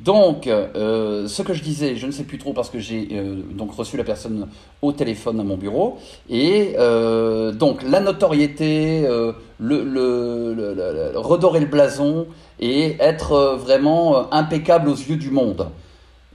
Donc, 0.00 0.46
euh, 0.46 1.26
ce 1.26 1.42
que 1.42 1.54
je 1.54 1.62
disais, 1.62 1.96
je 1.96 2.06
ne 2.06 2.10
sais 2.10 2.24
plus 2.24 2.36
trop 2.36 2.52
parce 2.52 2.68
que 2.68 2.78
j'ai 2.78 3.08
euh, 3.12 3.36
donc 3.52 3.72
reçu 3.72 3.96
la 3.96 4.04
personne 4.04 4.48
au 4.82 4.92
téléphone 4.92 5.40
à 5.40 5.42
mon 5.42 5.56
bureau. 5.56 5.98
Et 6.28 6.74
euh, 6.78 7.52
donc, 7.52 7.82
la 7.82 8.00
notoriété, 8.00 9.06
redorer 9.58 11.60
le 11.60 11.66
blason 11.66 12.26
et 12.60 12.96
être 13.00 13.56
vraiment 13.58 14.30
impeccable 14.32 14.90
aux 14.90 14.96
yeux 14.96 15.16
du 15.16 15.30
monde. 15.30 15.68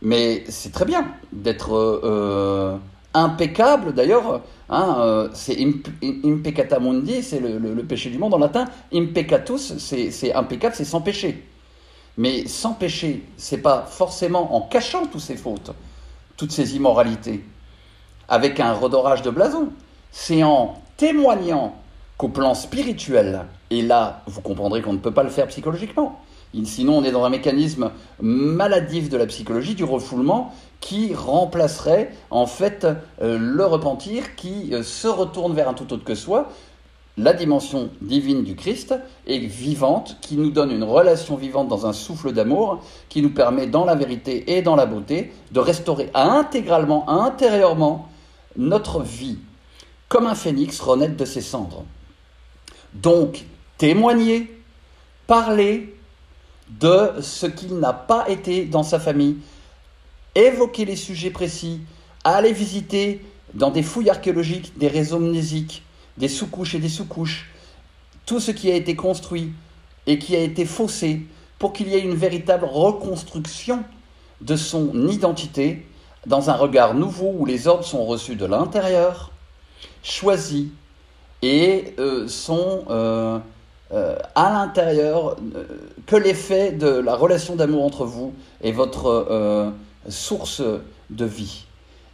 Mais 0.01 0.43
c'est 0.50 0.72
très 0.72 0.86
bien 0.86 1.05
d'être 1.31 2.79
impeccable. 3.13 3.93
D'ailleurs, 3.93 4.41
hein, 4.69 4.95
euh, 4.99 5.29
c'est 5.33 5.57
impeccata 6.23 6.79
mundi, 6.79 7.23
c'est 7.23 7.39
le, 7.39 7.83
péché 7.83 8.09
du 8.09 8.17
monde 8.17 8.33
en 8.33 8.37
latin. 8.37 8.65
Impeccatus, 8.93 9.77
c'est 9.77 10.33
impeccable, 10.33 10.75
c'est 10.75 10.85
sans 10.85 11.01
péché. 11.01 11.45
Mais 12.17 12.47
sans 12.47 12.73
péché, 12.73 13.23
c'est 13.37 13.59
pas 13.59 13.85
forcément 13.87 14.55
en 14.55 14.61
cachant 14.61 15.05
toutes 15.05 15.21
ces 15.21 15.37
fautes, 15.37 15.71
toutes 16.37 16.51
ces 16.51 16.75
immoralités, 16.75 17.43
avec 18.27 18.59
un 18.59 18.73
redorage 18.73 19.21
de 19.21 19.29
blason. 19.29 19.69
C'est 20.11 20.43
en 20.43 20.75
témoignant 20.97 21.75
qu'au 22.17 22.27
plan 22.27 22.53
spirituel, 22.53 23.45
et 23.69 23.81
là, 23.81 24.23
vous 24.27 24.41
comprendrez 24.41 24.81
qu'on 24.81 24.93
ne 24.93 24.99
peut 24.99 25.13
pas 25.13 25.23
le 25.23 25.29
faire 25.29 25.47
psychologiquement. 25.47 26.19
Sinon, 26.65 26.97
on 26.97 27.03
est 27.03 27.11
dans 27.11 27.23
un 27.23 27.29
mécanisme 27.29 27.91
maladif 28.19 29.07
de 29.07 29.15
la 29.15 29.25
psychologie, 29.25 29.73
du 29.73 29.85
refoulement, 29.85 30.53
qui 30.81 31.13
remplacerait 31.13 32.11
en 32.31 32.47
fait 32.47 32.85
euh, 33.21 33.38
le 33.39 33.65
repentir 33.65 34.35
qui 34.35 34.73
euh, 34.73 34.83
se 34.83 35.07
retourne 35.07 35.53
vers 35.53 35.69
un 35.69 35.73
tout 35.73 35.93
autre 35.93 36.03
que 36.03 36.15
soi. 36.15 36.50
La 37.17 37.33
dimension 37.33 37.89
divine 38.01 38.43
du 38.43 38.55
Christ 38.55 38.95
est 39.27 39.39
vivante, 39.39 40.17
qui 40.21 40.38
nous 40.38 40.50
donne 40.50 40.71
une 40.71 40.83
relation 40.83 41.35
vivante 41.35 41.67
dans 41.67 41.85
un 41.85 41.93
souffle 41.93 42.31
d'amour, 42.31 42.81
qui 43.09 43.21
nous 43.21 43.29
permet 43.29 43.67
dans 43.67 43.85
la 43.85 43.95
vérité 43.95 44.57
et 44.57 44.61
dans 44.61 44.75
la 44.75 44.85
beauté 44.85 45.31
de 45.51 45.59
restaurer 45.59 46.09
intégralement, 46.13 47.07
intérieurement, 47.09 48.09
notre 48.57 49.01
vie, 49.01 49.38
comme 50.07 50.25
un 50.25 50.35
phénix 50.35 50.79
renaître 50.79 51.17
de 51.17 51.25
ses 51.25 51.41
cendres. 51.41 51.83
Donc, 52.93 53.45
témoigner, 53.77 54.63
parler 55.27 55.95
de 56.79 57.21
ce 57.21 57.45
qu'il 57.45 57.77
n'a 57.77 57.93
pas 57.93 58.29
été 58.29 58.65
dans 58.65 58.83
sa 58.83 59.00
famille, 59.00 59.38
évoquer 60.35 60.85
les 60.85 60.95
sujets 60.95 61.29
précis, 61.29 61.81
aller 62.23 62.53
visiter 62.53 63.21
dans 63.53 63.71
des 63.71 63.83
fouilles 63.83 64.09
archéologiques 64.09 64.77
des 64.77 64.88
réseaux 64.88 65.19
mnésiques, 65.19 65.83
des 66.17 66.27
sous-couches 66.27 66.75
et 66.75 66.79
des 66.79 66.89
sous-couches, 66.89 67.50
tout 68.25 68.39
ce 68.39 68.51
qui 68.51 68.71
a 68.71 68.75
été 68.75 68.95
construit 68.95 69.51
et 70.07 70.19
qui 70.19 70.35
a 70.35 70.39
été 70.39 70.65
faussé 70.65 71.21
pour 71.59 71.73
qu'il 71.73 71.89
y 71.89 71.95
ait 71.95 72.01
une 72.01 72.15
véritable 72.15 72.65
reconstruction 72.65 73.83
de 74.41 74.55
son 74.55 75.07
identité 75.07 75.85
dans 76.25 76.50
un 76.50 76.53
regard 76.53 76.93
nouveau 76.93 77.33
où 77.38 77.45
les 77.45 77.67
ordres 77.67 77.83
sont 77.83 78.05
reçus 78.05 78.35
de 78.35 78.45
l'intérieur, 78.45 79.31
choisis 80.03 80.67
et 81.41 81.95
euh, 82.00 82.27
sont 82.27 82.85
euh, 82.89 83.39
euh, 83.91 84.15
à 84.35 84.51
l'intérieur 84.51 85.38
que 86.05 86.15
l'effet 86.15 86.71
de 86.71 86.88
la 86.88 87.15
relation 87.15 87.55
d'amour 87.55 87.83
entre 87.83 88.05
vous 88.05 88.33
et 88.61 88.71
votre 88.71 89.73
source 90.10 90.62
de 91.10 91.25
vie. 91.25 91.65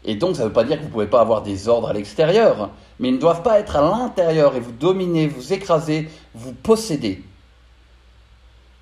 Et 0.05 0.15
donc, 0.15 0.35
ça 0.35 0.43
ne 0.43 0.47
veut 0.47 0.53
pas 0.53 0.63
dire 0.63 0.77
que 0.77 0.81
vous 0.81 0.87
ne 0.87 0.93
pouvez 0.93 1.07
pas 1.07 1.21
avoir 1.21 1.41
des 1.41 1.67
ordres 1.67 1.89
à 1.89 1.93
l'extérieur, 1.93 2.69
mais 2.99 3.09
ils 3.09 3.15
ne 3.15 3.19
doivent 3.19 3.43
pas 3.43 3.59
être 3.59 3.75
à 3.75 3.81
l'intérieur 3.81 4.55
et 4.55 4.59
vous 4.59 4.71
dominer, 4.71 5.27
vous 5.27 5.53
écraser, 5.53 6.09
vous 6.33 6.53
posséder. 6.53 7.23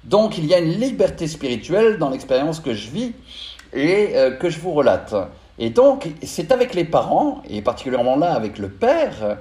Donc, 0.03 0.37
il 0.37 0.45
y 0.45 0.53
a 0.53 0.59
une 0.59 0.79
liberté 0.79 1.27
spirituelle 1.27 1.97
dans 1.97 2.09
l'expérience 2.09 2.59
que 2.59 2.73
je 2.73 2.89
vis 2.89 3.13
et 3.73 4.11
euh, 4.15 4.31
que 4.31 4.49
je 4.49 4.59
vous 4.59 4.71
relate. 4.71 5.15
Et 5.57 5.69
donc, 5.69 6.09
c'est 6.21 6.51
avec 6.51 6.75
les 6.75 6.85
parents, 6.85 7.41
et 7.49 7.61
particulièrement 7.61 8.17
là 8.17 8.33
avec 8.33 8.59
le 8.59 8.69
père, 8.69 9.37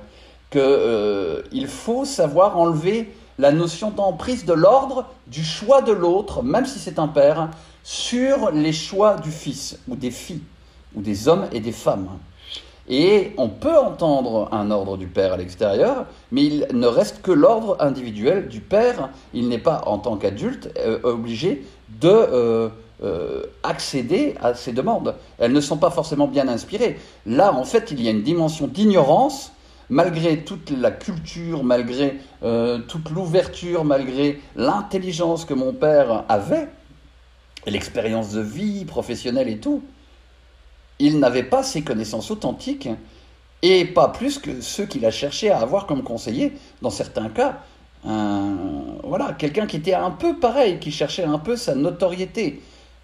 qu'il 0.50 0.61
euh, 0.62 1.66
faut 1.66 2.04
savoir 2.04 2.59
enlever 2.59 3.12
la 3.38 3.50
notion 3.52 3.90
d'emprise 3.90 4.44
de 4.44 4.52
l'ordre, 4.52 5.06
du 5.26 5.44
choix 5.44 5.83
de 5.83 5.92
l'autre, 5.92 6.42
même 6.42 6.66
si 6.66 6.78
c'est 6.78 6.99
un 6.99 7.09
père, 7.09 7.50
sur 7.84 8.50
les 8.50 8.72
choix 8.72 9.16
du 9.16 9.30
fils 9.30 9.78
ou 9.86 9.94
des 9.94 10.10
filles, 10.10 10.42
ou 10.96 11.02
des 11.02 11.28
hommes 11.28 11.46
et 11.52 11.60
des 11.60 11.72
femmes. 11.72 12.08
Et 12.88 13.32
on 13.38 13.48
peut 13.48 13.76
entendre 13.76 14.48
un 14.52 14.70
ordre 14.70 14.96
du 14.96 15.06
père 15.06 15.34
à 15.34 15.36
l'extérieur, 15.36 16.06
mais 16.32 16.44
il 16.44 16.66
ne 16.72 16.86
reste 16.86 17.22
que 17.22 17.30
l'ordre 17.30 17.76
individuel 17.80 18.48
du 18.48 18.60
père. 18.60 19.10
Il 19.32 19.48
n'est 19.48 19.58
pas, 19.58 19.82
en 19.86 19.98
tant 19.98 20.16
qu'adulte, 20.16 20.70
euh, 20.78 20.98
obligé 21.02 21.64
de 22.00 22.08
euh, 22.08 22.68
euh, 23.02 23.42
accéder 23.62 24.34
à 24.42 24.54
ces 24.54 24.72
demandes. 24.72 25.14
Elles 25.38 25.52
ne 25.52 25.60
sont 25.60 25.78
pas 25.78 25.90
forcément 25.90 26.26
bien 26.26 26.48
inspirées. 26.48 26.98
Là, 27.24 27.54
en 27.54 27.64
fait, 27.64 27.90
il 27.90 28.02
y 28.02 28.08
a 28.08 28.10
une 28.10 28.22
dimension 28.22 28.66
d'ignorance 28.66 29.52
malgré 29.90 30.38
toute 30.38 30.70
la 30.70 30.90
culture, 30.90 31.62
malgré 31.62 32.18
toute 32.88 33.10
l'ouverture, 33.10 33.84
malgré 33.84 34.40
l'intelligence 34.56 35.44
que 35.44 35.52
mon 35.52 35.74
père 35.74 36.24
avait, 36.30 36.68
l'expérience 37.66 38.33
de 38.33 38.40
vie 38.40 38.85
professionnelle 38.85 39.49
et 39.49 39.59
tout, 39.59 39.83
il 40.99 41.18
n'avait 41.18 41.44
pas 41.44 41.62
ces 41.62 41.83
connaissances 41.83 42.30
authentiques 42.30 42.88
et 43.62 43.85
pas 43.85 44.09
plus 44.09 44.38
que 44.38 44.61
ceux 44.61 44.87
qu'il 44.87 45.04
a 45.06 45.11
cherché 45.11 45.50
à 45.50 45.59
avoir 45.59 45.87
comme 45.87 46.02
conseiller, 46.02 46.52
dans 46.83 46.90
certains 46.90 47.28
cas. 47.28 47.61
voilà, 48.04 49.33
quelqu'un 49.38 49.66
qui 49.66 49.76
était 49.76 49.94
un 49.94 50.11
peu 50.11 50.38
pareil, 50.38 50.78
qui 50.78 50.92
cherchait 50.92 51.25
un 51.25 51.38
peu 51.38 51.56
sa 51.56 51.75
notoriété. 51.75 52.61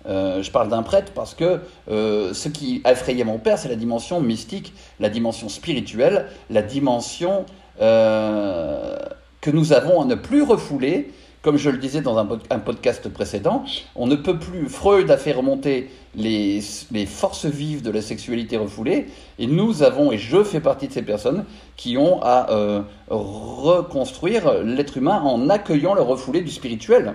Euh, 0.06 0.42
je 0.42 0.50
parle 0.50 0.68
d'un 0.68 0.82
prêtre 0.82 1.12
parce 1.14 1.34
que 1.34 1.60
euh, 1.90 2.32
ce 2.32 2.48
qui 2.48 2.82
effrayait 2.86 3.24
mon 3.24 3.38
père, 3.38 3.58
c'est 3.58 3.68
la 3.68 3.76
dimension 3.76 4.20
mystique, 4.20 4.72
la 4.98 5.10
dimension 5.10 5.48
spirituelle, 5.48 6.26
la 6.48 6.62
dimension 6.62 7.44
euh, 7.82 8.96
que 9.40 9.50
nous 9.50 9.72
avons 9.72 10.00
à 10.00 10.04
ne 10.06 10.14
plus 10.14 10.42
refouler 10.42 11.12
comme 11.42 11.56
je 11.56 11.70
le 11.70 11.78
disais 11.78 12.02
dans 12.02 12.18
un, 12.18 12.26
podcast 12.58 13.08
précédent, 13.08 13.64
on 13.96 14.06
ne 14.06 14.16
peut 14.16 14.38
plus. 14.38 14.68
Freud 14.68 15.10
a 15.10 15.16
fait 15.16 15.32
remonter 15.32 15.90
les, 16.14 16.60
forces 17.06 17.46
vives 17.46 17.82
de 17.82 17.90
la 17.90 18.02
sexualité 18.02 18.58
refoulée, 18.58 19.06
et 19.38 19.46
nous 19.46 19.82
avons, 19.82 20.12
et 20.12 20.18
je 20.18 20.42
fais 20.44 20.60
partie 20.60 20.88
de 20.88 20.92
ces 20.92 21.02
personnes, 21.02 21.46
qui 21.76 21.96
ont 21.96 22.20
à 22.22 22.50
euh, 22.50 22.82
reconstruire 23.08 24.62
l'être 24.62 24.98
humain 24.98 25.22
en 25.22 25.48
accueillant 25.48 25.94
le 25.94 26.02
refoulé 26.02 26.42
du 26.42 26.50
spirituel. 26.50 27.14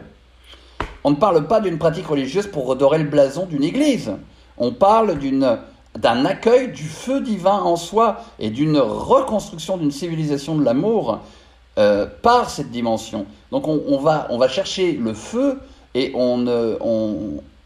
On 1.03 1.11
ne 1.11 1.15
parle 1.15 1.45
pas 1.47 1.61
d'une 1.61 1.77
pratique 1.77 2.07
religieuse 2.07 2.47
pour 2.47 2.65
redorer 2.65 2.97
le 2.97 3.03
blason 3.03 3.45
d'une 3.45 3.63
église. 3.63 4.11
On 4.57 4.71
parle 4.71 5.19
d'un 5.99 6.25
accueil 6.25 6.71
du 6.71 6.85
feu 6.85 7.21
divin 7.21 7.59
en 7.59 7.75
soi 7.75 8.21
et 8.39 8.49
d'une 8.49 8.79
reconstruction 8.79 9.77
d'une 9.77 9.91
civilisation 9.91 10.55
de 10.55 10.63
l'amour 10.63 11.19
euh, 11.77 12.05
par 12.21 12.49
cette 12.49 12.71
dimension. 12.71 13.25
Donc 13.51 13.67
on, 13.67 13.97
va, 13.97 14.27
on 14.29 14.37
va 14.37 14.47
chercher 14.47 14.93
le 14.93 15.13
feu 15.13 15.59
et 15.93 16.13
on, 16.15 16.37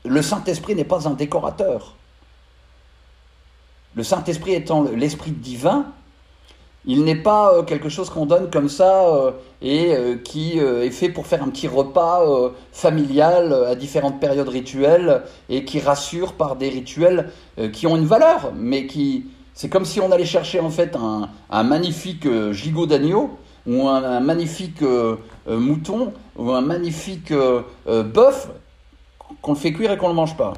le 0.04 0.22
Saint-Esprit 0.24 0.74
n'est 0.74 0.84
pas 0.84 1.08
un 1.08 1.12
décorateur. 1.12 1.94
Le 3.94 4.02
Saint-Esprit 4.02 4.56
étant 4.56 4.82
l'Esprit 4.82 5.30
divin, 5.30 5.86
il 6.88 7.04
n'est 7.04 7.22
pas 7.22 7.54
euh, 7.54 7.62
quelque 7.62 7.88
chose 7.88 8.10
qu'on 8.10 8.26
donne 8.26 8.50
comme 8.50 8.68
ça 8.68 9.10
euh, 9.10 9.32
et 9.62 9.94
qui 10.24 10.58
est 10.58 10.90
fait 10.90 11.10
pour 11.10 11.28
faire 11.28 11.44
un 11.44 11.50
petit 11.50 11.68
repas 11.68 12.26
familial 12.72 13.54
à 13.54 13.76
différentes 13.76 14.20
périodes 14.20 14.50
rituelles 14.50 15.22
et 15.50 15.66
qui 15.66 15.80
rassure 15.80 16.34
par 16.34 16.56
des 16.56 16.70
rituels 16.70 17.30
qui 17.74 17.86
ont 17.86 17.96
une 17.96 18.08
valeur, 18.08 18.54
mais 18.56 18.88
qui 18.88 19.26
c'est 19.54 19.70
comme 19.70 19.86
si 19.86 20.02
on 20.02 20.12
allait 20.12 20.26
chercher 20.26 20.62
en 20.62 20.72
fait 20.72 20.96
un, 20.96 21.30
un 21.52 21.64
magnifique 21.64 22.28
gigot 22.54 22.88
d'agneau 22.88 23.38
ou 23.70 23.88
un, 23.88 24.20
magnifique 24.20 24.82
euh, 24.82 25.16
euh, 25.48 25.60
mouton, 25.60 26.12
ou 26.36 26.52
un 26.52 26.62
magnifique 26.62 27.32
euh, 27.32 27.62
bœuf, 27.86 28.50
qu'on 29.44 29.54
le 29.54 29.58
fait 29.58 29.72
cuire 29.72 29.92
et 29.92 29.98
qu'on 29.98 30.08
ne 30.08 30.14
le 30.14 30.16
mange 30.16 30.36
pas. 30.36 30.54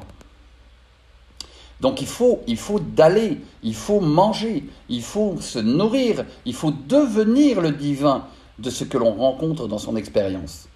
Donc 1.80 2.00
il 2.00 2.06
faut, 2.06 2.40
il 2.46 2.56
faut 2.56 2.78
d'aller, 2.78 3.38
il 3.62 3.74
faut 3.74 4.00
manger, 4.00 4.64
il 4.88 5.02
faut 5.02 5.36
se 5.40 5.58
nourrir, 5.58 6.24
il 6.46 6.54
faut 6.54 6.70
devenir 6.70 7.60
le 7.60 7.72
divin 7.72 8.24
de 8.58 8.70
ce 8.70 8.84
que 8.84 8.96
l'on 8.96 9.12
rencontre 9.12 9.68
dans 9.68 9.78
son 9.78 9.96
expérience. 9.96 10.68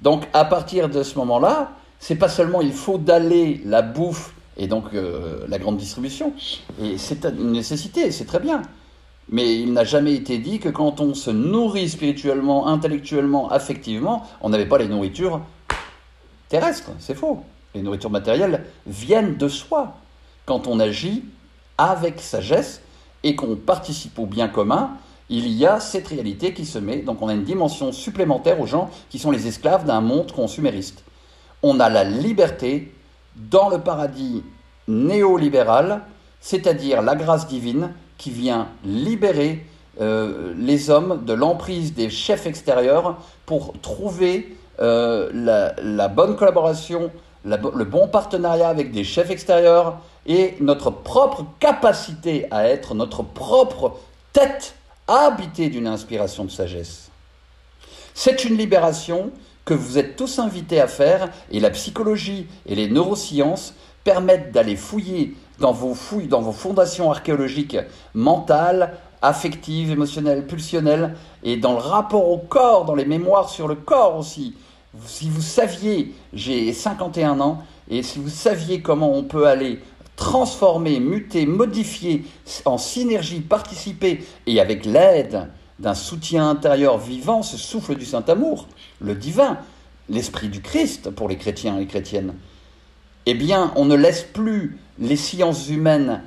Donc 0.00 0.26
à 0.32 0.44
partir 0.44 0.88
de 0.88 1.02
ce 1.02 1.16
moment-là, 1.18 1.72
c'est 2.00 2.16
pas 2.16 2.30
seulement 2.30 2.62
il 2.62 2.72
faut 2.72 2.98
d'aller 2.98 3.60
la 3.64 3.82
bouffe 3.82 4.34
et 4.56 4.66
donc 4.66 4.86
la 4.92 5.58
grande 5.58 5.76
distribution. 5.76 6.32
Et 6.82 6.96
c'est 6.96 7.26
une 7.26 7.52
nécessité, 7.52 8.10
c'est 8.10 8.24
très 8.24 8.40
bien. 8.40 8.62
Mais 9.32 9.54
il 9.60 9.72
n'a 9.72 9.84
jamais 9.84 10.14
été 10.14 10.38
dit 10.38 10.58
que 10.58 10.68
quand 10.68 11.00
on 11.00 11.14
se 11.14 11.30
nourrit 11.30 11.88
spirituellement, 11.88 12.66
intellectuellement, 12.66 13.48
affectivement, 13.48 14.26
on 14.40 14.48
n'avait 14.48 14.66
pas 14.66 14.78
les 14.78 14.88
nourritures 14.88 15.40
terrestres. 16.48 16.90
C'est 16.98 17.14
faux. 17.14 17.44
Les 17.74 17.82
nourritures 17.82 18.10
matérielles 18.10 18.64
viennent 18.86 19.36
de 19.36 19.46
soi. 19.46 19.94
Quand 20.46 20.66
on 20.66 20.80
agit 20.80 21.24
avec 21.78 22.20
sagesse 22.20 22.82
et 23.22 23.36
qu'on 23.36 23.54
participe 23.54 24.18
au 24.18 24.26
bien 24.26 24.48
commun, 24.48 24.96
il 25.28 25.46
y 25.46 25.64
a 25.64 25.78
cette 25.78 26.08
réalité 26.08 26.52
qui 26.52 26.66
se 26.66 26.80
met. 26.80 26.98
Donc 26.98 27.22
on 27.22 27.28
a 27.28 27.34
une 27.34 27.44
dimension 27.44 27.92
supplémentaire 27.92 28.60
aux 28.60 28.66
gens 28.66 28.90
qui 29.10 29.20
sont 29.20 29.30
les 29.30 29.46
esclaves 29.46 29.86
d'un 29.86 30.00
monde 30.00 30.32
consumériste. 30.32 31.04
On 31.62 31.78
a 31.78 31.88
la 31.88 32.02
liberté 32.02 32.92
dans 33.36 33.68
le 33.68 33.78
paradis 33.78 34.42
néolibéral, 34.88 36.02
c'est-à-dire 36.40 37.00
la 37.00 37.14
grâce 37.14 37.46
divine 37.46 37.92
qui 38.20 38.30
vient 38.30 38.68
libérer 38.84 39.64
euh, 39.98 40.52
les 40.58 40.90
hommes 40.90 41.24
de 41.24 41.32
l'emprise 41.32 41.94
des 41.94 42.10
chefs 42.10 42.46
extérieurs 42.46 43.16
pour 43.46 43.72
trouver 43.80 44.54
euh, 44.80 45.30
la, 45.32 46.08
bonne 46.08 46.36
collaboration, 46.36 47.10
le 47.44 47.84
bon 47.84 48.08
partenariat 48.08 48.68
avec 48.68 48.92
des 48.92 49.04
chefs 49.04 49.30
extérieurs 49.30 50.00
et 50.26 50.54
notre 50.60 50.90
propre 50.90 51.46
capacité 51.60 52.46
à 52.50 52.68
être 52.68 52.94
notre 52.94 53.22
propre 53.22 53.96
tête 54.34 54.74
habitée 55.08 55.70
d'une 55.70 55.86
inspiration 55.86 56.44
de 56.44 56.50
sagesse. 56.50 57.08
C'est 58.12 58.44
une 58.44 58.58
libération 58.58 59.30
que 59.64 59.72
vous 59.72 59.96
êtes 59.96 60.16
tous 60.16 60.38
invités 60.38 60.80
à 60.80 60.88
faire 60.88 61.30
et 61.50 61.58
la 61.58 61.70
psychologie 61.70 62.46
et 62.66 62.74
les 62.74 62.90
neurosciences 62.90 63.72
permettent 64.04 64.52
d'aller 64.52 64.76
fouiller 64.76 65.34
dans 65.60 65.72
vos 65.72 65.94
fouilles, 65.94 66.26
dans 66.26 66.40
vos 66.40 66.52
fondations 66.52 67.10
archéologiques 67.10 67.76
mentales, 68.14 68.94
affectives, 69.22 69.90
émotionnelles, 69.90 70.46
pulsionnelles, 70.46 71.14
et 71.44 71.56
dans 71.56 71.72
le 71.72 71.78
rapport 71.78 72.28
au 72.28 72.38
corps, 72.38 72.84
dans 72.84 72.94
les 72.94 73.04
mémoires 73.04 73.50
sur 73.50 73.68
le 73.68 73.74
corps 73.74 74.16
aussi. 74.16 74.54
Si 75.06 75.28
vous 75.28 75.42
saviez, 75.42 76.14
j'ai 76.32 76.72
51 76.72 77.40
ans, 77.40 77.62
et 77.88 78.02
si 78.02 78.18
vous 78.18 78.30
saviez 78.30 78.80
comment 78.80 79.12
on 79.12 79.22
peut 79.22 79.46
aller 79.46 79.80
transformer, 80.16 81.00
muter, 81.00 81.46
modifier, 81.46 82.24
en 82.64 82.78
synergie, 82.78 83.40
participer, 83.40 84.24
et 84.46 84.60
avec 84.60 84.84
l'aide 84.84 85.48
d'un 85.78 85.94
soutien 85.94 86.48
intérieur 86.48 86.98
vivant, 86.98 87.42
ce 87.42 87.56
souffle 87.56 87.94
du 87.94 88.04
Saint-Amour, 88.04 88.66
le 89.00 89.14
divin, 89.14 89.58
l'esprit 90.08 90.48
du 90.48 90.60
Christ 90.60 91.10
pour 91.10 91.28
les 91.28 91.36
chrétiens 91.36 91.76
et 91.76 91.80
les 91.80 91.86
chrétiennes, 91.86 92.34
eh 93.26 93.34
bien, 93.34 93.72
on 93.76 93.84
ne 93.84 93.94
laisse 93.94 94.22
plus 94.22 94.78
les 95.00 95.16
sciences 95.16 95.68
humaines 95.68 96.22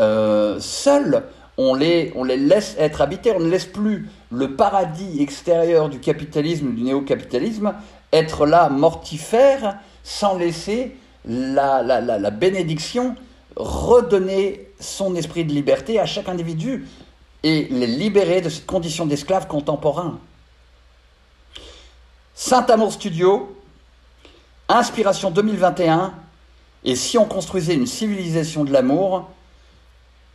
euh, 0.00 0.60
seules, 0.60 1.24
on 1.56 1.74
les, 1.74 2.12
laisse 2.36 2.76
être 2.78 3.00
habitées, 3.00 3.32
on 3.32 3.40
ne 3.40 3.50
laisse 3.50 3.66
plus 3.66 4.08
le 4.30 4.54
paradis 4.54 5.20
extérieur 5.20 5.88
du 5.88 5.98
capitalisme, 5.98 6.72
du 6.72 6.82
néo-capitalisme, 6.82 7.74
être 8.12 8.46
là 8.46 8.68
mortifère 8.68 9.78
sans 10.04 10.38
laisser 10.38 10.96
la, 11.24 11.82
la, 11.82 12.30
bénédiction 12.30 13.16
redonner 13.56 14.70
son 14.78 15.16
esprit 15.16 15.44
de 15.44 15.52
liberté 15.52 15.98
à 15.98 16.06
chaque 16.06 16.28
individu 16.28 16.86
et 17.42 17.66
les 17.70 17.86
libérer 17.86 18.40
de 18.40 18.48
cette 18.48 18.66
condition 18.66 19.04
d'esclave 19.04 19.48
contemporain. 19.48 20.18
Saint-Amour 22.34 22.92
Studio, 22.92 23.56
Inspiration 24.68 25.30
2021, 25.30 26.14
et 26.84 26.96
si 26.96 27.18
on 27.18 27.24
construisait 27.24 27.74
une 27.74 27.86
civilisation 27.86 28.64
de 28.64 28.72
l'amour, 28.72 29.30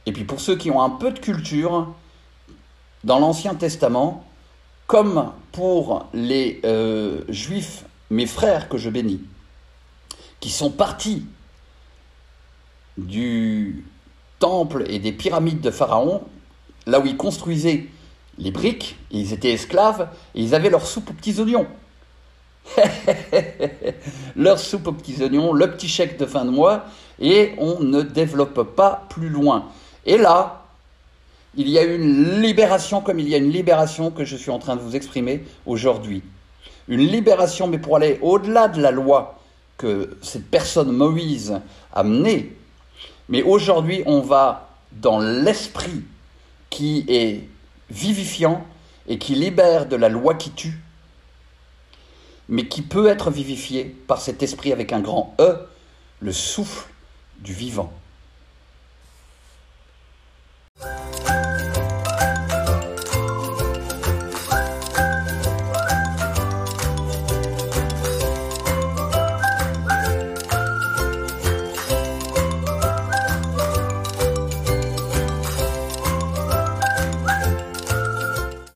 et 0.06 0.12
puis 0.12 0.24
pour 0.24 0.40
ceux 0.40 0.58
qui 0.58 0.72
ont 0.72 0.82
un 0.82 0.90
peu 0.90 1.12
de 1.12 1.20
culture, 1.20 1.94
dans 3.04 3.20
l'Ancien 3.20 3.56
Testament, 3.56 4.26
comme 4.88 5.32
pour 5.52 6.08
les 6.14 6.62
euh, 6.66 7.22
Juifs, 7.30 7.86
mes 8.10 8.26
frères 8.26 8.70
que 8.70 8.78
je 8.78 8.90
bénis, 8.90 9.22
qui 10.40 10.50
sont 10.50 10.72
partis 10.72 11.26
du 12.98 13.86
temple 14.40 14.84
et 14.88 15.00
des 15.00 15.12
pyramides 15.12 15.62
de 15.62 15.72
Pharaon, 15.72 16.22
là 16.86 17.00
où 17.00 17.06
ils 17.06 17.18
construisaient 17.18 17.88
les 18.38 18.52
briques, 18.52 18.98
ils 19.12 19.32
étaient 19.32 19.52
esclaves, 19.52 20.10
et 20.36 20.42
ils 20.42 20.56
avaient 20.56 20.70
leur 20.70 20.86
soupe 20.86 21.10
aux 21.10 21.14
petits 21.14 21.40
oignons. 21.40 21.68
leur 24.36 24.60
soupe 24.60 24.88
aux 24.88 24.94
petits 24.94 25.22
oignons, 25.22 25.54
le 25.54 25.72
petit 25.72 25.88
chèque 25.88 26.18
de 26.18 26.26
fin 26.26 26.46
de 26.46 26.50
mois, 26.50 26.86
et 27.20 27.54
on 27.58 27.80
ne 27.80 28.02
développe 28.02 28.76
pas 28.76 29.06
plus 29.10 29.30
loin. 29.30 29.66
Et 30.06 30.18
là, 30.18 30.64
il 31.56 31.70
y 31.70 31.78
a 31.78 31.84
une 31.84 32.42
libération 32.42 33.02
comme 33.02 33.20
il 33.20 33.30
y 33.30 33.36
a 33.36 33.38
une 33.38 33.52
libération 33.52 34.12
que 34.12 34.26
je 34.26 34.36
suis 34.36 34.52
en 34.52 34.60
train 34.60 34.76
de 34.76 34.82
vous 34.82 34.96
exprimer 34.96 35.44
aujourd'hui. 35.66 36.24
Une 36.88 37.02
libération, 37.02 37.68
mais 37.68 37.78
pour 37.78 37.96
aller 37.96 38.18
au-delà 38.22 38.68
de 38.68 38.82
la 38.82 38.92
loi 38.92 39.40
que 39.78 40.18
cette 40.22 40.50
personne 40.50 40.92
Moïse 40.92 41.60
a 41.94 42.04
menée. 42.04 42.56
Mais 43.30 43.42
aujourd'hui, 43.44 44.04
on 44.06 44.22
va 44.22 44.70
dans 44.92 45.20
l'esprit 45.20 46.04
qui 46.70 47.06
est 47.08 47.48
vivifiant 47.90 48.66
et 49.08 49.18
qui 49.18 49.36
libère 49.36 49.86
de 49.86 49.96
la 49.96 50.10
loi 50.10 50.36
qui 50.36 50.52
tue 50.52 50.83
mais 52.50 52.68
qui 52.68 52.82
peut 52.82 53.08
être 53.08 53.32
vivifié 53.32 53.86
par 54.08 54.22
cet 54.22 54.44
esprit 54.44 54.72
avec 54.72 54.94
un 54.94 55.02
grand 55.02 55.36
E, 55.40 55.58
le 56.20 56.32
souffle 56.32 56.88
du 57.40 57.54
vivant. 57.54 57.92